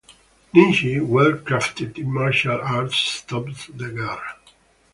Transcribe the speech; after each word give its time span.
Nim-chi, 0.51 0.99
well 0.99 1.33
crafted 1.33 1.95
in 1.95 2.11
martial 2.11 2.59
arts, 2.59 2.95
stops 2.97 3.67
the 3.67 3.89
girl. 3.91 4.19